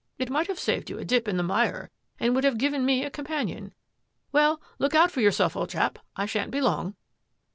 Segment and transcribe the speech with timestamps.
[0.17, 3.03] "It might have saved you a dip in the mire and would have given me
[3.05, 3.71] a companion.
[4.31, 6.95] Well, look out for yourself, old chap; I shan't be long."